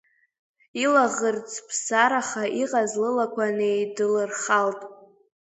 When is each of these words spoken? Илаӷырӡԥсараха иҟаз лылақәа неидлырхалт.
Илаӷырӡԥсараха 0.83 2.43
иҟаз 2.61 2.91
лылақәа 3.01 3.45
неидлырхалт. 3.57 4.81